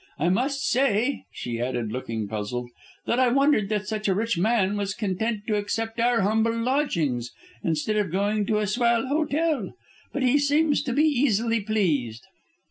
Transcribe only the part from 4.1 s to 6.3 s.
rich man was content to accept our